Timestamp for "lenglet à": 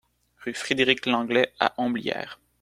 1.05-1.75